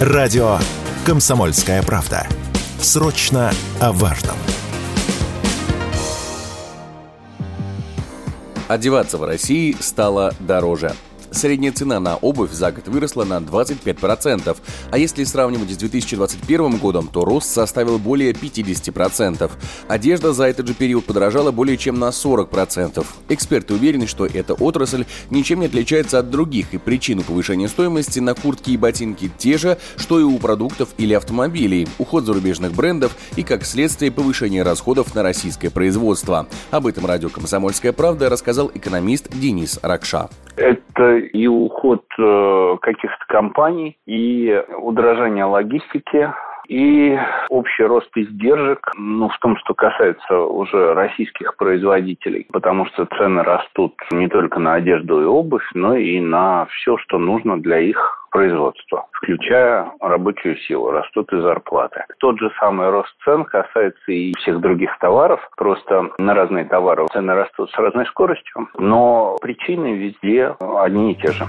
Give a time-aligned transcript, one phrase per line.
[0.00, 0.56] Радио
[1.04, 2.26] «Комсомольская правда».
[2.80, 4.34] Срочно о важном.
[8.66, 10.94] Одеваться в России стало дороже.
[11.32, 14.56] Средняя цена на обувь за год выросла на 25%,
[14.90, 19.50] а если сравнивать с 2021 годом, то рост составил более 50%.
[19.88, 23.06] Одежда за этот же период подорожала более чем на 40%.
[23.28, 28.34] Эксперты уверены, что эта отрасль ничем не отличается от других, и причины повышения стоимости на
[28.34, 33.42] куртки и ботинки те же, что и у продуктов или автомобилей, уход зарубежных брендов и,
[33.42, 36.48] как следствие, повышение расходов на российское производство.
[36.70, 40.28] Об этом радио «Комсомольская правда» рассказал экономист Денис Ракша.
[40.56, 46.32] Это и уход э, каких-то компаний, и удорожание логистики,
[46.68, 47.18] и
[47.48, 53.94] общий рост издержек, ну, в том, что касается уже российских производителей, потому что цены растут
[54.12, 59.06] не только на одежду и обувь, но и на все, что нужно для их производства,
[59.12, 62.04] включая рабочую силу, растут и зарплаты.
[62.18, 67.34] Тот же самый рост цен касается и всех других товаров, просто на разные товары цены
[67.34, 71.44] растут с разной скоростью, но причины везде одни и те же.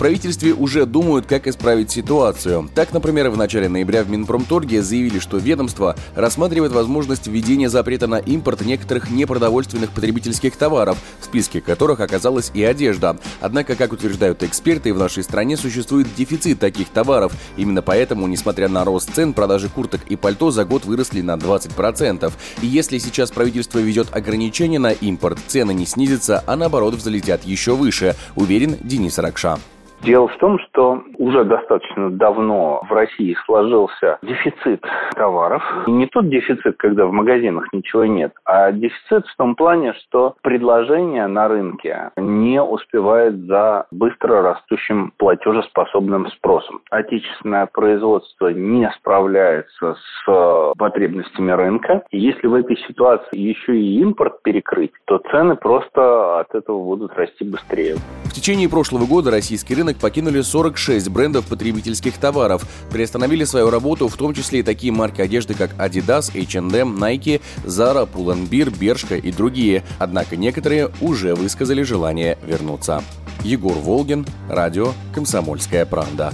[0.00, 2.70] Правительстве уже думают, как исправить ситуацию.
[2.74, 8.14] Так, например, в начале ноября в Минпромторге заявили, что ведомство рассматривает возможность введения запрета на
[8.16, 13.18] импорт некоторых непродовольственных потребительских товаров, в списке которых оказалась и одежда.
[13.42, 17.34] Однако, как утверждают эксперты, в нашей стране существует дефицит таких товаров.
[17.58, 22.32] Именно поэтому, несмотря на рост цен, продажи курток и пальто за год выросли на 20%.
[22.62, 27.76] И если сейчас правительство ведет ограничения на импорт, цены не снизятся, а наоборот взлетят еще
[27.76, 29.58] выше, уверен Денис Ракша.
[30.02, 34.82] Дело в том, что уже достаточно давно в России сложился дефицит
[35.14, 35.62] товаров.
[35.86, 40.36] И не тот дефицит, когда в магазинах ничего нет, а дефицит в том плане, что
[40.42, 46.80] предложение на рынке не успевает за быстро растущим платежеспособным спросом.
[46.90, 52.04] Отечественное производство не справляется с потребностями рынка.
[52.10, 57.12] И если в этой ситуации еще и импорт перекрыть, то цены просто от этого будут
[57.14, 57.96] расти быстрее.
[58.24, 62.64] В течение прошлого года российский рынок покинули 46 брендов потребительских товаров.
[62.90, 68.08] Приостановили свою работу в том числе и такие марки одежды, как Adidas, H&M, Nike, Zara,
[68.08, 69.82] Pull&Bear, Bershka и другие.
[69.98, 73.02] Однако некоторые уже высказали желание вернуться.
[73.42, 76.32] Егор Волгин, радио «Комсомольская правда».